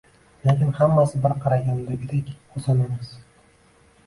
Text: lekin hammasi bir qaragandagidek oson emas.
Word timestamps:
lekin 0.47 0.71
hammasi 0.79 1.21
bir 1.25 1.35
qaragandagidek 1.43 2.33
oson 2.63 2.83
emas. 2.87 3.15